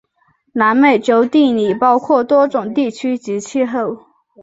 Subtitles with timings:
[0.53, 3.97] 南美洲地理包括多种地区及气候。